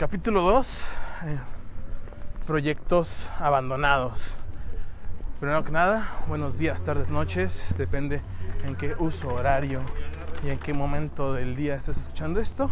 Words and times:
Capítulo 0.00 0.40
2. 0.40 0.82
proyectos 2.46 3.28
abandonados. 3.38 4.34
Primero 5.40 5.62
que 5.62 5.72
nada, 5.72 6.08
buenos 6.26 6.56
días, 6.56 6.82
tardes, 6.82 7.10
noches. 7.10 7.62
Depende 7.76 8.22
en 8.64 8.76
qué 8.76 8.94
uso 8.98 9.28
horario 9.28 9.82
y 10.42 10.48
en 10.48 10.58
qué 10.58 10.72
momento 10.72 11.34
del 11.34 11.54
día 11.54 11.74
estés 11.74 11.98
escuchando 11.98 12.40
esto. 12.40 12.70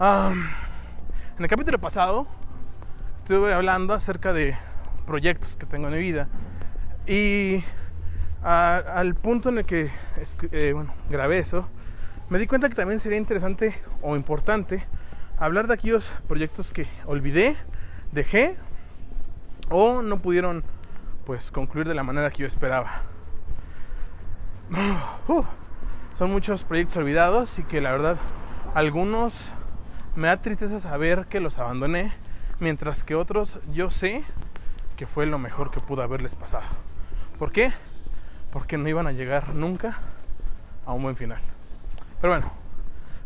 en 0.00 0.44
el 1.38 1.48
capítulo 1.48 1.78
pasado 1.78 2.26
estuve 3.22 3.54
hablando 3.54 3.94
acerca 3.94 4.32
de 4.32 4.56
proyectos 5.06 5.54
que 5.54 5.64
tengo 5.64 5.86
en 5.86 5.94
mi 5.94 6.00
vida 6.00 6.26
y 7.06 7.62
al 8.42 9.14
punto 9.14 9.48
en 9.50 9.58
el 9.58 9.64
que 9.64 9.92
eh, 10.50 10.74
grabé 11.08 11.38
eso, 11.38 11.68
me 12.30 12.40
di 12.40 12.48
cuenta 12.48 12.68
que 12.68 12.74
también 12.74 12.98
sería 12.98 13.16
interesante 13.16 13.80
o 14.02 14.16
importante 14.16 14.84
hablar 15.38 15.66
de 15.66 15.74
aquellos 15.74 16.12
proyectos 16.28 16.72
que 16.72 16.86
olvidé, 17.06 17.56
dejé 18.12 18.56
o 19.70 20.02
no 20.02 20.18
pudieron 20.18 20.64
pues 21.26 21.50
concluir 21.50 21.88
de 21.88 21.94
la 21.94 22.02
manera 22.02 22.30
que 22.30 22.42
yo 22.42 22.46
esperaba. 22.46 23.02
son 26.18 26.30
muchos 26.30 26.64
proyectos 26.64 26.96
olvidados 26.96 27.58
y 27.58 27.64
que 27.64 27.80
la 27.80 27.92
verdad 27.92 28.16
algunos 28.74 29.34
me 30.16 30.28
da 30.28 30.40
tristeza 30.40 30.80
saber 30.80 31.26
que 31.26 31.40
los 31.40 31.58
abandoné, 31.58 32.12
mientras 32.60 33.02
que 33.02 33.14
otros 33.14 33.58
yo 33.72 33.90
sé 33.90 34.22
que 34.96 35.06
fue 35.06 35.26
lo 35.26 35.38
mejor 35.38 35.70
que 35.70 35.80
pudo 35.80 36.02
haberles 36.02 36.36
pasado. 36.36 36.64
¿Por 37.38 37.50
qué? 37.50 37.72
Porque 38.52 38.78
no 38.78 38.88
iban 38.88 39.06
a 39.08 39.12
llegar 39.12 39.54
nunca 39.54 39.98
a 40.86 40.92
un 40.92 41.02
buen 41.02 41.16
final. 41.16 41.40
Pero 42.20 42.32
bueno, 42.34 42.52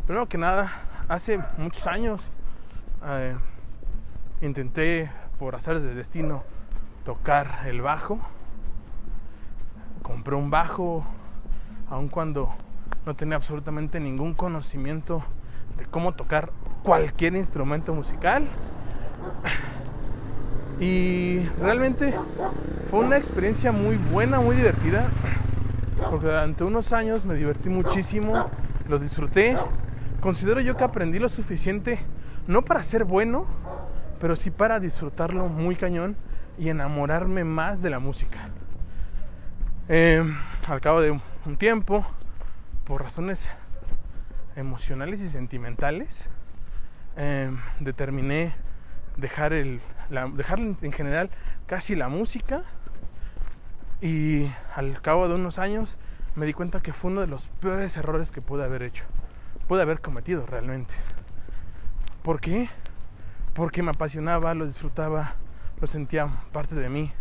primero 0.07 0.29
que 0.29 0.39
nada, 0.39 0.73
hace 1.09 1.41
muchos 1.57 1.87
años 1.87 2.23
eh, 3.07 3.35
intenté 4.43 5.11
por 5.39 5.55
hacer 5.55 5.81
de 5.81 5.95
destino 5.95 6.43
tocar 7.05 7.63
el 7.67 7.81
bajo. 7.81 8.19
Compré 10.03 10.35
un 10.37 10.51
bajo, 10.51 11.05
aun 11.91 12.09
cuando 12.09 12.51
no 13.07 13.17
tenía 13.17 13.37
absolutamente 13.37 14.01
ningún 14.01 14.35
conocimiento 14.35 15.23
de 15.77 15.87
cómo 15.87 16.13
tocar 16.13 16.51
cualquier 16.83 17.35
instrumento 17.35 17.95
musical. 17.95 18.47
Y 20.81 21.41
realmente 21.61 22.15
fue 22.91 23.01
una 23.01 23.17
experiencia 23.17 23.73
muy 23.73 23.97
buena, 23.97 24.41
muy 24.41 24.57
divertida, 24.57 25.09
porque 26.11 26.27
durante 26.27 26.63
unos 26.63 26.93
años 26.93 27.25
me 27.25 27.35
divertí 27.35 27.69
muchísimo, 27.69 28.49
lo 28.89 28.99
disfruté. 28.99 29.57
Considero 30.21 30.61
yo 30.61 30.77
que 30.77 30.85
aprendí 30.85 31.19
lo 31.19 31.29
suficiente, 31.29 32.01
no 32.47 32.63
para 32.63 32.83
ser 32.83 33.05
bueno, 33.05 33.47
pero 34.21 34.35
sí 34.35 34.51
para 34.51 34.81
disfrutarlo 34.81 35.49
muy 35.49 35.77
cañón 35.77 36.17
y 36.59 36.71
enamorarme 36.71 37.45
más 37.45 37.83
de 37.83 37.91
la 37.91 38.01
música. 38.01 38.49
Em, 39.89 40.37
al 40.67 40.81
cabo 40.81 41.01
de 41.01 41.13
un 41.13 41.57
tiempo, 41.57 42.05
por 42.85 43.03
razones 43.03 43.41
emocionales 44.57 45.21
y 45.21 45.29
sentimentales, 45.29 46.29
em, 47.17 47.59
determiné 47.81 48.55
dejar, 49.17 49.53
el, 49.53 49.81
dejar 50.35 50.59
en 50.59 50.93
general 50.93 51.31
casi 51.67 51.95
la 51.95 52.09
música 52.09 52.65
y 54.01 54.51
al 54.75 55.01
cabo 55.01 55.29
de 55.29 55.35
unos 55.35 55.59
años 55.59 55.97
me 56.35 56.47
di 56.47 56.53
cuenta 56.53 56.81
que 56.81 56.93
fue 56.93 57.11
uno 57.11 57.21
de 57.21 57.27
los 57.27 57.47
peores 57.61 57.97
errores 57.97 58.31
que 58.31 58.41
pude 58.41 58.65
haber 58.65 58.83
hecho, 58.83 59.05
pude 59.67 59.83
haber 59.83 60.01
cometido 60.01 60.47
realmente. 60.47 60.95
¿Por 62.23 62.41
qué? 62.41 62.69
Porque 63.55 63.83
me 63.83 63.91
apasionaba, 63.91 64.55
lo 64.55 64.67
disfrutaba, 64.67 65.35
lo 65.81 65.87
sentía 65.87 66.29
parte 66.53 66.75
de 66.75 66.89
mí 66.89 67.13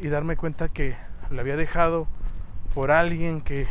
y 0.00 0.08
darme 0.08 0.36
cuenta 0.36 0.68
que 0.68 0.96
lo 1.30 1.40
había 1.40 1.56
dejado 1.56 2.06
por 2.74 2.90
alguien 2.90 3.40
que 3.40 3.66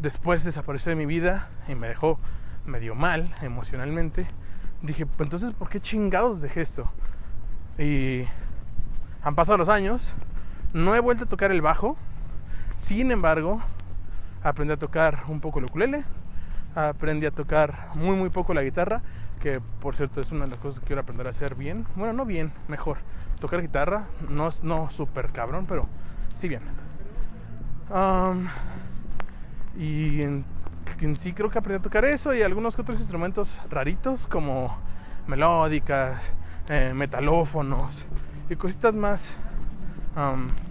después 0.00 0.42
desapareció 0.44 0.90
de 0.90 0.96
mi 0.96 1.06
vida 1.06 1.48
y 1.68 1.74
me 1.74 1.88
dejó 1.88 2.18
medio 2.66 2.94
mal 2.94 3.34
emocionalmente, 3.42 4.26
dije, 4.82 5.06
pues 5.06 5.26
entonces, 5.26 5.54
¿por 5.54 5.68
qué 5.68 5.80
chingados 5.80 6.40
dejé 6.40 6.62
esto? 6.62 6.90
Y 7.78 8.24
han 9.22 9.34
pasado 9.34 9.58
los 9.58 9.68
años, 9.68 10.06
no 10.72 10.94
he 10.94 11.00
vuelto 11.00 11.24
a 11.24 11.28
tocar 11.28 11.52
el 11.52 11.62
bajo, 11.62 11.96
sin 12.76 13.10
embargo, 13.10 13.60
aprendí 14.42 14.72
a 14.72 14.76
tocar 14.76 15.24
un 15.28 15.40
poco 15.40 15.60
el 15.60 15.66
ukulele, 15.66 16.04
aprendí 16.74 17.26
a 17.26 17.30
tocar 17.30 17.90
muy 17.94 18.16
muy 18.16 18.30
poco 18.30 18.54
la 18.54 18.62
guitarra 18.62 19.02
que 19.42 19.60
por 19.80 19.96
cierto 19.96 20.20
es 20.20 20.30
una 20.30 20.44
de 20.44 20.52
las 20.52 20.60
cosas 20.60 20.80
que 20.80 20.86
quiero 20.86 21.02
aprender 21.02 21.26
a 21.26 21.30
hacer 21.30 21.56
bien. 21.56 21.84
Bueno, 21.96 22.12
no 22.12 22.24
bien, 22.24 22.52
mejor. 22.68 22.98
Tocar 23.40 23.60
guitarra, 23.60 24.04
no, 24.28 24.50
no 24.62 24.88
súper 24.90 25.30
cabrón, 25.32 25.66
pero 25.68 25.88
sí 26.36 26.48
bien. 26.48 26.62
y 29.76 30.22
en, 30.22 30.44
sí 31.18 31.32
creo 31.32 31.50
que 31.50 31.58
aprendí 31.58 31.80
a 31.80 31.82
tocar 31.82 32.04
eso 32.04 32.32
y 32.32 32.42
algunos 32.42 32.78
otros 32.78 33.00
instrumentos 33.00 33.58
raritos 33.68 34.26
como 34.28 34.78
melódicas, 35.26 36.32
eh, 36.68 36.92
metalófonos 36.94 38.06
y 38.48 38.54
cositas 38.54 38.94
más 38.94 39.34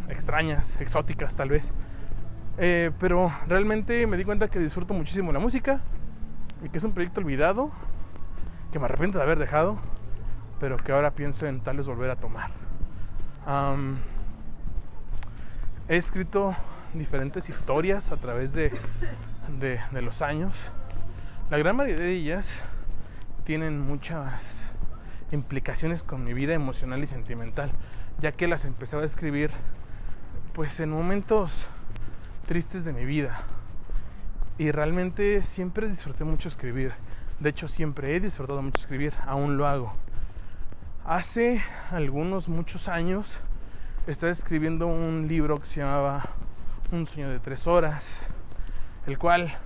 extrañas, 0.07 0.79
exóticas 0.79 1.35
tal 1.35 1.49
vez. 1.49 1.73
Eh, 2.57 2.91
pero 2.99 3.31
realmente 3.47 4.05
me 4.07 4.17
di 4.17 4.25
cuenta 4.25 4.49
que 4.49 4.59
disfruto 4.59 4.93
muchísimo 4.93 5.31
la 5.31 5.39
música 5.39 5.81
y 6.63 6.69
que 6.69 6.77
es 6.77 6.83
un 6.83 6.93
proyecto 6.93 7.21
olvidado 7.21 7.71
que 8.71 8.79
me 8.79 8.85
arrepiento 8.85 9.17
de 9.17 9.23
haber 9.23 9.39
dejado, 9.39 9.77
pero 10.59 10.77
que 10.77 10.91
ahora 10.91 11.11
pienso 11.11 11.45
en 11.45 11.61
tal 11.61 11.77
vez 11.77 11.87
volver 11.87 12.09
a 12.09 12.15
tomar. 12.15 12.51
he 15.87 15.97
escrito 15.97 16.55
diferentes 16.93 17.49
historias 17.49 18.11
a 18.11 18.17
través 18.17 18.53
de, 18.53 18.71
de, 19.59 20.01
los 20.01 20.21
años. 20.21 20.53
La 21.49 21.57
gran 21.57 21.75
mayoría 21.75 22.05
de 22.05 22.11
ellas 22.11 22.61
tienen 23.43 23.81
muchas 23.81 24.73
implicaciones 25.31 26.03
con 26.03 26.23
mi 26.23 26.33
vida 26.33 26.53
emocional 26.53 27.03
y 27.03 27.07
sentimental, 27.07 27.71
ya 28.19 28.31
que 28.31 28.47
las 28.47 28.63
empecé 28.65 28.95
a 28.95 29.03
escribir 29.03 29.51
pues 30.53 30.79
en 30.79 30.91
momentos 30.91 31.67
tristes 32.51 32.83
de 32.83 32.91
mi 32.91 33.05
vida. 33.05 33.43
Y 34.57 34.71
realmente 34.71 35.41
siempre 35.45 35.87
disfruté 35.87 36.25
mucho 36.25 36.49
escribir. 36.49 36.91
De 37.39 37.49
hecho, 37.49 37.69
siempre 37.69 38.13
he 38.13 38.19
disfrutado 38.19 38.61
mucho 38.61 38.81
escribir, 38.81 39.13
aún 39.25 39.55
lo 39.55 39.67
hago. 39.67 39.93
Hace 41.05 41.63
algunos, 41.91 42.49
muchos 42.49 42.89
años, 42.89 43.33
estaba 44.05 44.33
escribiendo 44.33 44.87
un 44.87 45.29
libro 45.29 45.61
que 45.61 45.65
se 45.65 45.79
llamaba 45.79 46.25
Un 46.91 47.07
sueño 47.07 47.29
de 47.29 47.39
tres 47.39 47.67
horas, 47.67 48.19
el 49.07 49.17
cual 49.17 49.57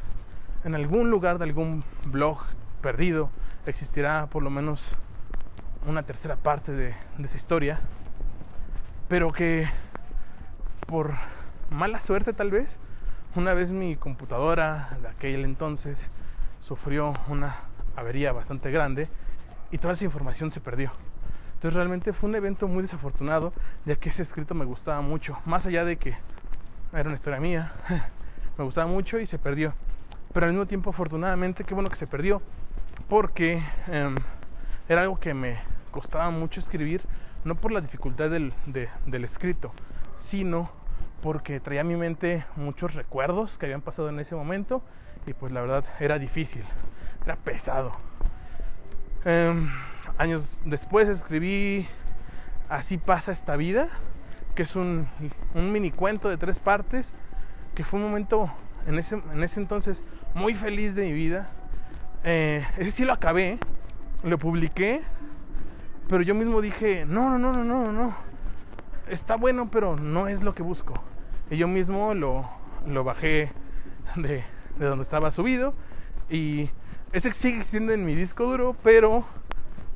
en 0.63 0.75
algún 0.75 1.09
lugar 1.09 1.39
de 1.39 1.45
algún 1.45 1.83
blog 2.05 2.37
perdido 2.83 3.31
existirá 3.65 4.27
por 4.27 4.43
lo 4.43 4.51
menos 4.51 4.91
una 5.87 6.03
tercera 6.03 6.35
parte 6.35 6.71
de, 6.71 6.93
esa 7.17 7.35
historia, 7.35 7.79
pero 9.07 9.33
que 9.33 9.67
por 10.85 11.15
mala 11.69 11.99
suerte 11.99 12.33
tal 12.33 12.51
vez, 12.51 12.77
una 13.35 13.53
vez 13.53 13.71
mi 13.71 13.95
computadora 13.95 14.97
de 15.01 15.07
aquel 15.09 15.45
entonces 15.45 15.97
sufrió 16.61 17.13
una 17.27 17.55
avería 17.95 18.31
bastante 18.31 18.71
grande 18.71 19.09
y 19.71 19.77
toda 19.77 19.93
esa 19.93 20.05
información 20.05 20.51
se 20.51 20.61
perdió. 20.61 20.91
Entonces 21.55 21.73
realmente 21.73 22.13
fue 22.13 22.29
un 22.29 22.35
evento 22.35 22.67
muy 22.67 22.81
desafortunado, 22.81 23.53
ya 23.85 23.95
que 23.95 24.09
ese 24.09 24.21
escrito 24.21 24.53
me 24.53 24.65
gustaba 24.65 25.01
mucho, 25.01 25.37
más 25.45 25.65
allá 25.65 25.85
de 25.85 25.97
que 25.97 26.15
era 26.93 27.03
una 27.03 27.15
historia 27.15 27.39
mía, 27.39 27.73
me 28.57 28.63
gustaba 28.63 28.87
mucho 28.87 29.19
y 29.19 29.25
se 29.25 29.39
perdió. 29.39 29.73
Pero 30.33 30.45
al 30.45 30.51
mismo 30.51 30.65
tiempo, 30.65 30.89
afortunadamente, 30.89 31.63
qué 31.63 31.73
bueno 31.73 31.89
que 31.89 31.95
se 31.95 32.07
perdió, 32.07 32.41
porque 33.09 33.63
em, 33.87 34.15
era 34.87 35.01
algo 35.01 35.19
que 35.19 35.33
me 35.33 35.57
costaba 35.91 36.29
mucho 36.29 36.59
escribir, 36.59 37.01
no 37.43 37.55
por 37.55 37.71
la 37.71 37.81
dificultad 37.81 38.29
del, 38.29 38.53
del 38.65 39.23
escrito, 39.23 39.71
sino 40.17 40.69
porque 41.25 41.59
traía 41.59 41.81
a 41.81 41.83
mi 41.83 41.95
mente 41.95 42.45
muchos 42.55 42.93
recuerdos 42.93 43.57
que 43.57 43.65
habían 43.65 43.81
pasado 43.81 44.09
en 44.09 44.19
ese 44.19 44.35
momento 44.35 44.83
y 45.25 45.33
pues 45.33 45.51
la 45.51 45.61
verdad 45.61 45.83
era 45.99 46.19
difícil, 46.19 46.63
era 47.25 47.35
pesado. 47.35 47.93
Em, 49.25 49.67
años 50.19 50.59
después 50.65 51.09
escribí 51.09 51.87
Así 52.69 52.99
pasa 52.99 53.31
esta 53.31 53.55
vida, 53.55 53.89
que 54.53 54.63
es 54.63 54.75
un, 54.75 55.07
un, 55.55 55.71
mini 55.71 55.89
cuento 55.89 56.29
de 56.29 56.37
tres 56.37 56.59
partes, 56.59 57.13
que 57.73 57.83
fue 57.83 57.99
un 57.99 58.05
momento 58.05 58.51
en 58.85 58.99
ese, 58.99 59.21
en 59.33 59.43
ese 59.43 59.59
entonces 59.59 60.03
muy 60.35 60.53
feliz 60.53 60.93
de 60.93 61.05
mi 61.05 61.13
vida. 61.13 61.49
Eh, 62.23 62.63
ese 62.77 62.91
sí 62.91 63.05
lo 63.05 63.13
acabé, 63.13 63.57
lo 64.23 64.37
publiqué, 64.37 65.01
pero 66.07 66.21
yo 66.21 66.35
mismo 66.35 66.61
dije, 66.61 67.05
no, 67.05 67.39
no, 67.39 67.51
no, 67.51 67.63
no, 67.63 67.83
no, 67.83 67.91
no, 67.91 68.15
está 69.09 69.35
bueno, 69.35 69.69
pero 69.71 69.95
no 69.95 70.27
es 70.27 70.43
lo 70.43 70.53
que 70.53 70.61
busco. 70.63 70.93
Y 71.49 71.57
yo 71.57 71.67
mismo 71.67 72.13
lo, 72.13 72.49
lo 72.87 73.03
bajé 73.03 73.51
de, 74.15 74.43
de 74.77 74.85
donde 74.85 75.03
estaba 75.03 75.31
subido 75.31 75.73
y 76.29 76.69
ese 77.13 77.31
sigue 77.33 77.57
existiendo 77.57 77.93
en 77.93 78.05
mi 78.05 78.15
disco 78.15 78.45
duro, 78.45 78.75
pero 78.83 79.23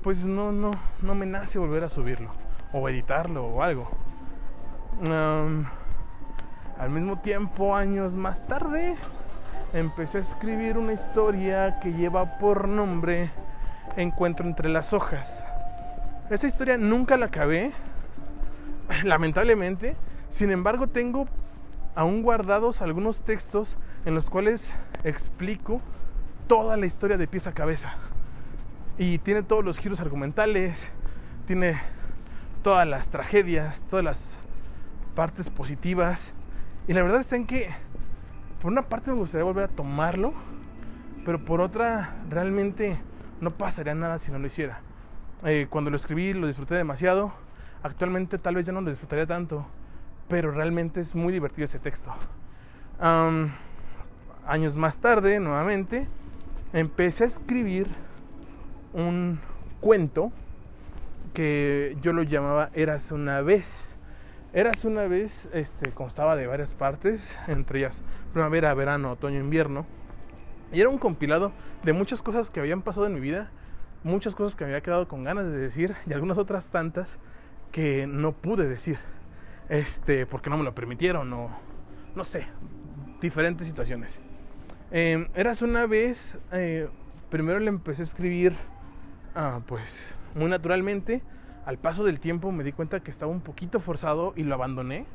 pues 0.04 0.25
no, 0.25 0.51
no, 0.51 0.72
no 1.01 1.16
me 1.16 1.25
nace 1.25 1.60
volver 1.60 1.84
a 1.84 1.90
subirlo 1.90 2.31
o 2.72 2.88
editarlo 2.88 3.46
o 3.46 3.63
algo. 3.63 3.90
al 6.78 6.90
mismo 6.90 7.19
tiempo, 7.19 7.75
años 7.75 8.13
más 8.13 8.46
tarde, 8.48 8.96
empecé 9.74 10.19
a 10.19 10.22
escribir 10.22 10.78
una 10.78 10.94
historia 10.94 11.80
que 11.81 11.94
lleva 11.94 12.38
por 12.38 12.68
nombre 12.68 13.31
Encuentro 13.98 14.46
entre 14.46 14.69
las 14.69 14.94
hojas. 14.94 15.44
Esa 16.30 16.46
historia 16.48 16.78
nunca 16.78 17.18
la 17.18 17.25
acabé, 17.25 17.72
lamentablemente. 19.04 19.96
Sin 20.30 20.51
embargo, 20.51 20.88
tengo 20.88 21.28
aún 22.00 22.22
guardados 22.22 22.81
algunos 22.81 23.24
textos 23.24 23.75
en 24.06 24.16
los 24.16 24.30
cuales 24.30 24.74
explico 25.04 25.81
toda 26.48 26.78
la 26.78 26.86
historia 26.86 27.18
de 27.18 27.28
pieza 27.28 27.50
a 27.50 27.54
cabeza. 27.54 27.94
Y 28.98 29.18
tiene 29.18 29.44
todos 29.44 29.66
los 29.66 29.80
giros 29.80 30.00
argumentales, 30.00 30.90
tiene 31.46 31.78
todas 32.63 32.88
las 32.88 33.10
tragedias, 33.10 33.84
todas 33.90 34.06
las 34.06 34.34
partes 35.13 35.50
positivas. 35.50 36.34
Y 36.88 36.94
la 36.94 37.04
verdad 37.04 37.19
está 37.19 37.36
en 37.36 37.46
que, 37.46 37.68
por 38.62 38.72
una 38.72 38.84
parte 38.84 39.12
me 39.12 39.18
gustaría 39.18 39.44
volver 39.44 39.66
a 39.66 39.68
tomarlo, 39.68 40.31
pero 41.25 41.44
por 41.44 41.60
otra, 41.60 42.16
realmente 42.30 42.98
no 43.42 43.51
pasaría 43.51 43.94
nada 43.94 44.19
si 44.19 44.31
no 44.31 44.40
lo 44.40 44.48
hiciera. 44.48 44.80
Eh, 45.44 45.68
cuando 45.69 45.90
lo 45.90 45.98
escribí 45.98 46.31
lo 46.31 46.48
disfruté 46.48 46.75
demasiado. 46.75 47.34
Actualmente 47.84 48.38
tal 48.38 48.56
vez 48.56 48.66
ya 48.66 48.72
no 48.72 48.80
lo 48.80 48.90
disfrutaría 48.90 49.25
tanto, 49.25 49.66
pero 50.30 50.52
realmente 50.52 51.02
es 51.02 51.16
muy 51.16 51.34
divertido 51.34 51.66
ese 51.66 51.80
texto. 51.80 52.14
años 54.48 54.76
más 54.76 54.98
tarde, 54.98 55.40
nuevamente, 55.40 56.08
empecé 56.72 57.26
a 57.26 57.28
escribir 57.28 57.88
un 58.94 59.40
cuento 59.81 60.31
que 61.34 61.98
yo 62.02 62.14
lo 62.14 62.24
llamaba 62.24 62.70
Eras 62.74 63.12
una 63.12 63.42
vez. 63.42 63.98
Eras 64.54 64.86
una 64.86 65.04
vez 65.04 65.50
este, 65.54 65.92
constaba 65.92 66.36
de 66.36 66.48
varias 66.48 66.74
partes, 66.74 67.38
entre 67.48 67.80
ellas 67.80 68.04
primavera, 68.34 68.74
verano, 68.74 69.12
otoño, 69.12 69.40
invierno. 69.40 69.86
Y 70.72 70.82
era 70.82 70.90
un 70.90 70.98
compilado 70.98 71.52
de 71.84 71.94
muchas 71.94 72.22
cosas 72.22 72.50
que 72.50 72.60
habían 72.60 72.82
pasado 72.82 73.08
en 73.08 73.14
mi 73.14 73.20
vida, 73.20 73.52
muchas 74.04 74.36
cosas 74.36 74.56
que 74.56 74.64
me 74.64 74.72
había 74.72 74.82
quedado 74.82 75.08
con 75.08 75.24
ganas 75.24 75.46
de 75.46 75.58
decir 75.58 75.96
y 76.08 76.14
algunas 76.14 76.38
otras 76.38 76.68
tantas 76.68 77.18
que 77.72 78.08
no 78.08 78.32
pude 78.32 78.68
decir. 78.68 78.98
Este, 79.69 80.25
porque 80.25 80.50
no 80.50 80.57
me 80.57 80.63
lo 80.63 80.74
permitieron 80.74 81.31
o 81.31 81.50
no 82.16 82.24
sé, 82.24 82.45
diferentes 83.21 83.68
situaciones. 83.68 84.19
Em, 84.92 85.27
eras 85.36 85.62
una 85.62 85.86
vez, 85.86 86.39
eh, 86.51 86.89
primero 87.30 87.60
le 87.60 87.69
empecé 87.69 88.01
a 88.01 88.06
escribir, 88.06 88.56
ah, 89.36 89.62
pues 89.68 89.98
muy 90.36 90.50
naturalmente. 90.50 91.21
Al 91.66 91.77
paso 91.77 92.04
del 92.04 92.19
tiempo 92.19 92.51
me 92.51 92.63
di 92.63 92.71
cuenta 92.71 93.00
que 93.01 93.12
estaba 93.12 93.31
un 93.31 93.42
poquito 93.42 93.80
forzado 93.80 94.33
y 94.36 94.44
lo 94.44 94.56
abandoné. 94.56 95.06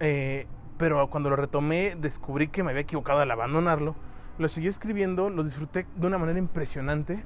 Eh, 0.00 0.46
pero 0.78 1.08
cuando 1.08 1.30
lo 1.30 1.36
retomé 1.36 1.96
descubrí 1.96 2.48
que 2.48 2.62
me 2.62 2.70
había 2.70 2.82
equivocado 2.82 3.20
al 3.20 3.30
abandonarlo. 3.30 3.94
Lo 4.38 4.48
seguí 4.48 4.66
escribiendo, 4.66 5.30
lo 5.30 5.44
disfruté 5.44 5.86
de 5.94 6.06
una 6.06 6.18
manera 6.18 6.38
impresionante. 6.38 7.22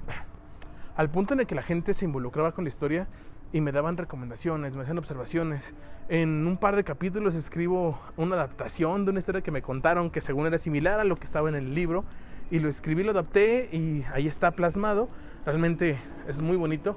Al 0.96 1.10
punto 1.10 1.34
en 1.34 1.40
el 1.40 1.46
que 1.46 1.54
la 1.54 1.62
gente 1.62 1.94
se 1.94 2.04
involucraba 2.04 2.52
con 2.52 2.64
la 2.64 2.68
historia 2.68 3.08
y 3.52 3.60
me 3.60 3.72
daban 3.72 3.96
recomendaciones, 3.96 4.76
me 4.76 4.82
hacían 4.82 4.98
observaciones. 4.98 5.64
En 6.08 6.46
un 6.46 6.56
par 6.56 6.76
de 6.76 6.84
capítulos 6.84 7.34
escribo 7.34 7.98
una 8.16 8.36
adaptación 8.36 9.04
de 9.04 9.10
una 9.10 9.18
historia 9.18 9.42
que 9.42 9.50
me 9.50 9.62
contaron 9.62 10.10
que 10.10 10.20
según 10.20 10.46
era 10.46 10.58
similar 10.58 11.00
a 11.00 11.04
lo 11.04 11.16
que 11.16 11.24
estaba 11.24 11.48
en 11.48 11.54
el 11.54 11.74
libro 11.74 12.04
y 12.50 12.58
lo 12.58 12.68
escribí, 12.68 13.02
lo 13.02 13.12
adapté 13.12 13.68
y 13.72 14.04
ahí 14.12 14.26
está 14.26 14.52
plasmado. 14.52 15.08
Realmente 15.44 15.98
es 16.28 16.40
muy 16.40 16.56
bonito. 16.56 16.96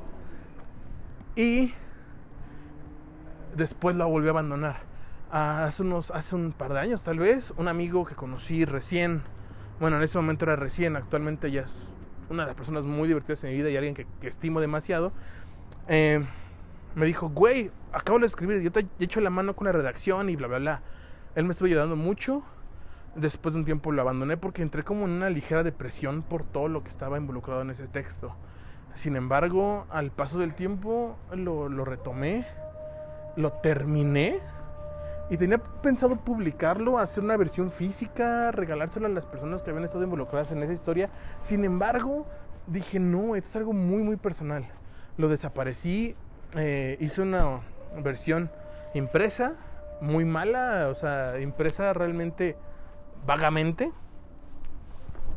Y 1.36 1.74
después 3.56 3.96
lo 3.96 4.08
volví 4.08 4.28
a 4.28 4.32
abandonar. 4.32 4.78
Hace, 5.32 5.82
unos, 5.82 6.12
hace 6.12 6.36
un 6.36 6.52
par 6.52 6.74
de 6.74 6.80
años 6.80 7.02
tal 7.02 7.18
vez, 7.18 7.54
un 7.58 7.68
amigo 7.68 8.06
que 8.06 8.14
conocí 8.14 8.66
recién, 8.66 9.24
bueno, 9.80 9.98
en 9.98 10.04
ese 10.04 10.20
momento 10.20 10.46
era 10.46 10.56
recién, 10.56 10.96
actualmente 10.96 11.50
ya 11.50 11.62
es 11.62 11.88
una 12.30 12.44
de 12.44 12.48
las 12.48 12.56
personas 12.56 12.86
muy 12.86 13.08
divertidas 13.08 13.44
en 13.44 13.50
mi 13.50 13.58
vida 13.58 13.72
y 13.72 13.76
alguien 13.76 13.96
que, 13.96 14.06
estimo 14.28 14.62
demasiado, 14.62 15.12
eh, 15.88 16.24
me 16.96 17.06
dijo, 17.06 17.30
güey, 17.30 17.72
acabo 17.92 18.20
de 18.20 18.26
escribir, 18.26 18.62
yo 18.62 18.72
te 18.72 18.82
he 19.00 19.04
hecho 19.04 19.22
la 19.22 19.30
mano 19.30 19.56
con 19.56 19.66
la 19.66 19.72
redacción 19.72 20.30
y 20.30 20.36
bla, 20.36 20.48
bla, 20.48 20.60
bla. 20.60 20.82
Él 21.36 21.46
me 21.46 21.52
estuvo 21.52 21.68
ayudando 21.68 21.96
mucho. 21.96 22.44
Después 23.16 23.54
de 23.54 23.60
un 23.60 23.66
tiempo 23.66 23.92
lo 23.92 24.02
abandoné 24.02 24.38
porque 24.38 24.62
entré 24.62 24.84
como 24.84 25.06
en 25.06 25.12
una 25.12 25.30
ligera 25.30 25.64
depresión 25.64 26.24
por 26.24 26.44
todo 26.44 26.68
lo 26.68 26.84
que 26.84 26.90
estaba 26.90 27.18
involucrado 27.18 27.62
en 27.62 27.70
ese 27.70 27.88
texto. 27.88 28.36
Sin 28.96 29.16
embargo, 29.16 29.86
al 29.90 30.12
paso 30.12 30.40
del 30.40 30.54
tiempo 30.56 31.18
lo, 31.32 31.70
lo 31.70 31.86
retomé, 31.86 32.46
lo 33.36 33.52
terminé 33.54 34.40
y 35.30 35.38
tenía 35.38 35.58
pensado 35.58 36.16
publicarlo, 36.16 37.00
hacer 37.00 37.24
una 37.24 37.38
versión 37.38 37.72
física, 37.72 38.52
regalárselo 38.52 39.08
a 39.08 39.10
las 39.10 39.26
personas 39.26 39.64
que 39.64 39.72
habían 39.72 39.86
estado 39.86 40.04
involucradas 40.04 40.52
en 40.52 40.62
esa 40.62 40.74
historia. 40.74 41.10
Sin 41.42 41.66
embargo, 41.66 42.28
dije, 42.68 43.00
no, 43.00 43.36
esto 43.36 43.50
es 43.50 43.56
algo 43.56 43.74
muy, 43.74 44.04
muy 44.04 44.18
personal. 44.18 44.68
Lo 45.18 45.30
desaparecí, 45.30 46.16
eh, 46.56 46.98
hice 47.00 47.22
una 47.22 47.62
versión 47.98 48.50
impresa, 48.94 49.54
muy 50.02 50.26
mala, 50.26 50.88
o 50.90 50.96
sea, 50.96 51.40
impresa 51.40 51.94
realmente 51.94 52.56
vagamente, 53.26 53.92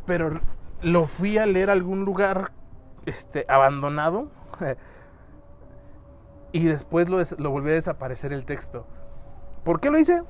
pero 0.06 0.40
lo 0.82 1.06
fui 1.06 1.38
a 1.38 1.46
leer 1.46 1.70
a 1.70 1.72
algún 1.72 2.04
lugar 2.04 2.52
este, 3.06 3.44
abandonado 3.48 4.28
y 6.52 6.64
después 6.64 7.08
lo, 7.08 7.22
lo 7.38 7.50
volví 7.50 7.70
a 7.70 7.74
desaparecer 7.74 8.32
el 8.32 8.44
texto. 8.44 8.86
¿Por 9.64 9.80
qué 9.80 9.90
lo 9.90 9.98
hice? 9.98 10.22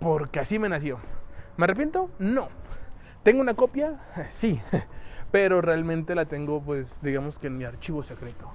Porque 0.00 0.40
así 0.40 0.58
me 0.58 0.68
nació. 0.68 0.98
¿Me 1.56 1.64
arrepiento? 1.64 2.10
No. 2.18 2.48
¿Tengo 3.22 3.40
una 3.40 3.54
copia? 3.54 4.00
Sí. 4.30 4.60
Pero 5.30 5.62
realmente 5.62 6.14
la 6.14 6.26
tengo, 6.26 6.60
pues, 6.60 7.00
digamos 7.00 7.38
que 7.38 7.46
en 7.46 7.56
mi 7.56 7.64
archivo 7.64 8.02
secreto. 8.02 8.52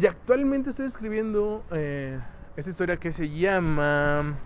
Y 0.00 0.06
actualmente 0.06 0.70
estoy 0.70 0.86
escribiendo 0.86 1.64
eh, 1.72 2.20
esta 2.56 2.70
historia 2.70 2.98
que 2.98 3.10
se 3.10 3.28
llama... 3.28 4.36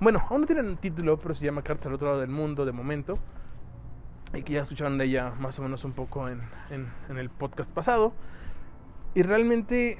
Bueno, 0.00 0.26
aún 0.28 0.40
no 0.40 0.46
tiene 0.48 0.74
título, 0.74 1.20
pero 1.20 1.36
se 1.36 1.44
llama 1.44 1.62
Cartas 1.62 1.86
al 1.86 1.94
otro 1.94 2.08
lado 2.08 2.20
del 2.20 2.30
mundo 2.30 2.64
de 2.64 2.72
momento. 2.72 3.16
Y 4.34 4.42
que 4.42 4.54
ya 4.54 4.62
escucharon 4.62 4.98
de 4.98 5.04
ella 5.04 5.34
más 5.38 5.56
o 5.60 5.62
menos 5.62 5.84
un 5.84 5.92
poco 5.92 6.28
en, 6.28 6.40
en 6.70 7.16
el 7.16 7.30
podcast 7.30 7.70
pasado. 7.70 8.12
Y 9.14 9.22
realmente 9.22 9.98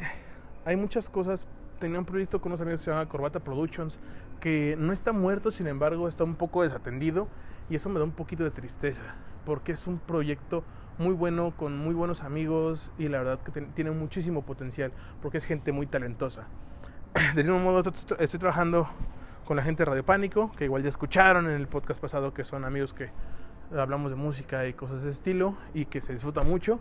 hay 0.65 0.75
muchas 0.75 1.09
cosas. 1.09 1.47
Tenía 1.79 2.01
un 2.01 2.05
proyecto 2.05 2.41
con 2.41 2.51
unos 2.51 2.61
amigos 2.61 2.81
que 2.81 2.87
se 2.87 2.91
llama 2.91 3.09
Corbata 3.09 3.39
Productions, 3.39 3.97
que 4.41 4.75
no 4.77 4.93
está 4.93 5.13
muerto, 5.13 5.53
sin 5.53 5.69
embargo 5.69 6.09
está 6.09 6.25
un 6.25 6.35
poco 6.35 6.65
desatendido. 6.65 7.29
Y 7.71 7.77
eso 7.77 7.89
me 7.89 8.01
da 8.01 8.05
un 8.05 8.11
poquito 8.11 8.43
de 8.43 8.51
tristeza, 8.51 9.15
porque 9.47 9.73
es 9.73 9.87
un 9.87 10.01
proyecto 10.01 10.65
muy 10.99 11.15
bueno, 11.15 11.53
con 11.57 11.77
muy 11.77 11.95
buenos 11.95 12.23
amigos 12.23 12.91
y 12.99 13.09
la 13.09 13.19
verdad 13.19 13.41
que 13.41 13.61
tiene 13.61 13.91
muchísimo 13.91 14.43
potencial 14.43 14.93
porque 15.21 15.39
es 15.39 15.45
gente 15.45 15.73
muy 15.73 15.87
talentosa. 15.87 16.47
De 17.35 17.43
mismo 17.43 17.59
modo 17.59 17.83
estoy 18.19 18.41
trabajando 18.41 18.89
con 19.45 19.57
la 19.57 19.63
gente 19.63 19.83
de 19.83 19.87
Radio 19.87 20.05
Pánico, 20.05 20.53
que 20.53 20.65
igual 20.65 20.83
ya 20.83 20.89
escucharon 20.89 21.47
en 21.47 21.53
el 21.53 21.67
podcast 21.67 22.01
pasado 22.01 22.33
que 22.33 22.45
son 22.45 22.65
amigos 22.65 22.95
que 22.95 23.11
hablamos 23.77 24.11
de 24.11 24.17
música 24.17 24.67
y 24.67 24.75
cosas 24.75 25.03
de 25.03 25.11
estilo 25.11 25.57
y 25.75 25.87
que 25.87 26.01
se 26.01 26.13
disfruta 26.13 26.43
mucho. 26.43 26.81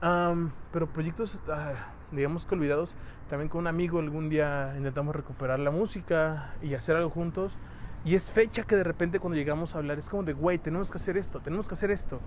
pero 0.00 0.86
proyectos, 0.92 1.38
ah, 1.48 1.74
digamos 2.10 2.46
que 2.46 2.54
olvidados, 2.54 2.94
también 3.28 3.48
con 3.48 3.60
un 3.60 3.66
amigo 3.66 3.98
algún 3.98 4.28
día 4.28 4.74
intentamos 4.76 5.14
recuperar 5.14 5.58
la 5.58 5.70
música 5.70 6.54
y 6.62 6.74
hacer 6.74 6.96
algo 6.96 7.10
juntos 7.10 7.56
y 8.04 8.16
es 8.16 8.30
fecha 8.30 8.64
que 8.64 8.74
de 8.74 8.82
repente 8.82 9.20
cuando 9.20 9.36
llegamos 9.36 9.74
a 9.74 9.78
hablar 9.78 9.98
es 9.98 10.06
como 10.06 10.24
de, 10.24 10.32
güey, 10.32 10.58
tenemos 10.58 10.90
que 10.90 10.98
hacer 10.98 11.16
esto, 11.16 11.40
tenemos 11.40 11.68
que 11.68 11.74
hacer 11.74 11.90
esto. 11.90 12.20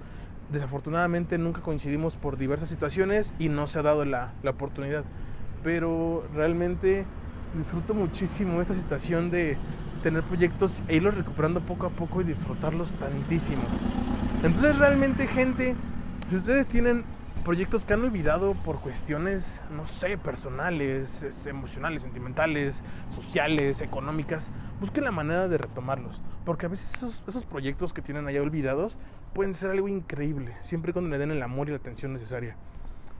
Desafortunadamente 0.51 1.37
nunca 1.37 1.61
coincidimos 1.61 2.15
por 2.15 2.37
diversas 2.37 2.69
situaciones 2.69 3.33
y 3.39 3.49
no 3.49 3.67
se 3.67 3.79
ha 3.79 3.81
dado 3.81 4.05
la, 4.05 4.31
la 4.41 4.51
oportunidad. 4.51 5.03
Pero 5.63 6.23
realmente 6.33 7.05
disfruto 7.57 7.93
muchísimo 7.93 8.61
esta 8.61 8.73
situación 8.73 9.29
de 9.29 9.57
tener 10.01 10.23
proyectos 10.23 10.81
e 10.87 10.95
irlos 10.95 11.15
recuperando 11.15 11.59
poco 11.61 11.87
a 11.87 11.89
poco 11.89 12.21
y 12.21 12.23
disfrutarlos 12.23 12.93
tantísimo. 12.93 13.63
Entonces 14.43 14.77
realmente 14.77 15.27
gente, 15.27 15.75
si 16.29 16.35
ustedes 16.37 16.67
tienen 16.67 17.03
proyectos 17.45 17.85
que 17.85 17.93
han 17.93 18.03
olvidado 18.03 18.55
por 18.55 18.79
cuestiones, 18.81 19.61
no 19.69 19.85
sé, 19.85 20.17
personales, 20.17 21.23
emocionales, 21.45 22.01
sentimentales, 22.01 22.81
sociales, 23.11 23.81
económicas, 23.81 24.49
busquen 24.81 25.03
la 25.03 25.11
manera 25.11 25.47
de 25.47 25.59
retomarlos. 25.59 26.23
Porque 26.43 26.65
a 26.65 26.69
veces 26.69 26.91
esos, 26.95 27.23
esos 27.27 27.45
proyectos 27.45 27.93
que 27.93 28.01
tienen 28.01 28.27
allá 28.27 28.41
olvidados 28.41 28.97
pueden 29.35 29.53
ser 29.53 29.69
algo 29.69 29.87
increíble, 29.87 30.57
siempre 30.61 30.91
cuando 30.91 31.11
le 31.11 31.19
den 31.19 31.29
el 31.29 31.43
amor 31.43 31.67
y 31.67 31.71
la 31.71 31.77
atención 31.77 32.13
necesaria. 32.13 32.55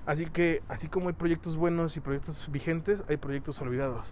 Así 0.08 0.26
que, 0.26 0.64
así 0.70 0.88
como 0.88 1.10
hay 1.10 1.14
proyectos 1.14 1.56
buenos 1.56 1.96
y 1.96 2.00
proyectos 2.00 2.52
vigentes, 2.52 3.04
hay 3.08 3.18
proyectos 3.18 3.62
olvidados. 3.62 4.12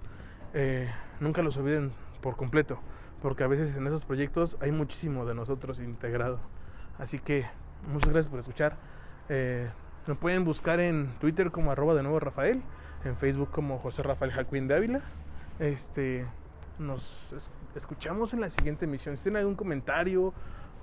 Eh, 0.53 0.91
nunca 1.21 1.41
los 1.41 1.57
olviden 1.57 1.91
por 2.21 2.35
completo, 2.35 2.79
porque 3.23 3.43
a 3.43 3.47
veces 3.47 3.75
en 3.75 3.87
esos 3.87 4.05
proyectos 4.05 4.57
hay 4.61 4.71
muchísimo 4.71 5.25
de 5.25 5.33
nosotros 5.33 5.79
integrado. 5.79 6.39
Así 6.99 7.17
que, 7.17 7.47
muchas 7.91 8.11
gracias 8.11 8.29
por 8.29 8.39
escuchar. 8.39 8.77
Eh, 9.29 9.69
me 10.07 10.15
pueden 10.15 10.43
buscar 10.43 10.79
en 10.79 11.07
Twitter 11.19 11.51
como 11.51 11.71
arroba 11.71 11.93
de 11.93 12.03
nuevo 12.03 12.19
Rafael, 12.19 12.61
en 13.05 13.15
Facebook 13.17 13.51
como 13.51 13.79
José 13.79 14.03
Rafael 14.03 14.31
Jacuín 14.31 14.67
de 14.67 14.75
Ávila. 14.75 15.01
Este, 15.59 16.25
nos 16.79 17.29
escuchamos 17.75 18.33
en 18.33 18.41
la 18.41 18.49
siguiente 18.49 18.85
emisión. 18.85 19.17
Si 19.17 19.23
tienen 19.23 19.41
algún 19.41 19.55
comentario 19.55 20.33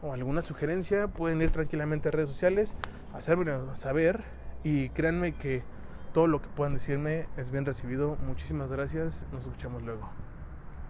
o 0.02 0.12
alguna 0.12 0.42
sugerencia, 0.42 1.08
pueden 1.08 1.42
ir 1.42 1.50
tranquilamente 1.50 2.08
a 2.08 2.12
redes 2.12 2.28
sociales, 2.28 2.74
hacérmelo 3.14 3.76
saber 3.76 4.22
y 4.64 4.88
créanme 4.90 5.34
que 5.34 5.62
todo 6.14 6.26
lo 6.26 6.40
que 6.40 6.48
puedan 6.48 6.74
decirme 6.74 7.26
es 7.36 7.50
bien 7.50 7.66
recibido. 7.66 8.16
Muchísimas 8.26 8.70
gracias, 8.70 9.24
nos 9.32 9.42
escuchamos 9.42 9.82
luego. 9.82 10.08